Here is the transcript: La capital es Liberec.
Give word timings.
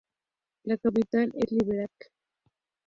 La 0.63 0.77
capital 0.77 1.31
es 1.35 1.51
Liberec. 1.51 2.11